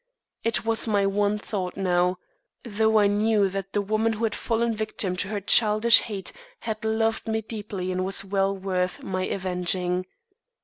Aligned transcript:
It 0.43 0.65
was 0.65 0.87
my 0.87 1.05
one 1.05 1.37
thought 1.37 1.77
now 1.77 2.17
though 2.63 2.97
I 2.97 3.05
knew 3.05 3.47
that 3.49 3.73
the 3.73 3.83
woman 3.83 4.13
who 4.13 4.23
had 4.23 4.33
fallen 4.33 4.73
victim 4.75 5.15
to 5.17 5.27
her 5.27 5.39
childish 5.39 5.99
hate 6.01 6.31
had 6.61 6.83
loved 6.83 7.27
me 7.27 7.43
deeply 7.43 7.91
and 7.91 8.03
was 8.03 8.25
well 8.25 8.57
worth 8.57 9.03
my 9.03 9.25
avenging. 9.27 10.07